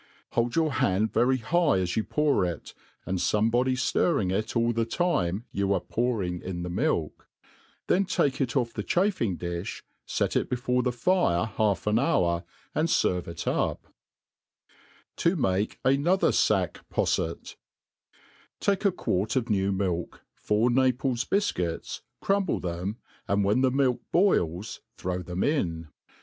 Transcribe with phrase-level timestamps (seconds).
[0.31, 2.73] Hold your hand yery high as you pour it,
[3.05, 7.27] and fomebody ftirring it all the time you arc pouring in the milk:
[7.85, 12.43] then take it o(F the chafing«di&9 fet it before the fire half an hour,
[12.73, 13.93] and ferve it up*
[15.17, 17.55] To make another Sack PoJfeU
[18.59, 22.97] TAKE a quart of nevir milk, four Naples bifcuits, crumble them,
[23.27, 25.89] and when the milk boils throw them in.